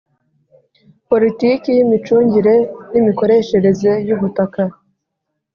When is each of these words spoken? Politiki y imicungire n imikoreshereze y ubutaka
Politiki 1.09 1.69
y 1.73 1.81
imicungire 1.85 2.55
n 2.91 2.93
imikoreshereze 3.01 3.91
y 4.07 4.11
ubutaka 4.15 4.61